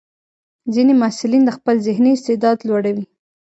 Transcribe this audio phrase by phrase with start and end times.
[0.73, 3.05] ځینې محصلین د خپل ذهني استعداد لوړوي.